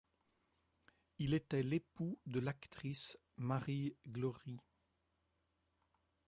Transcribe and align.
Il 1.19 1.35
était 1.35 1.61
l'époux 1.61 2.17
de 2.25 2.39
l'actrice 2.39 3.19
Marie 3.37 3.93
Glory. 4.07 4.59